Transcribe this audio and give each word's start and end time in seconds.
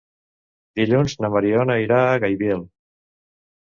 Dilluns 0.79 1.15
na 1.25 1.31
Mariona 1.35 1.77
irà 1.85 2.01
a 2.07 2.17
Gaibiel. 2.25 2.67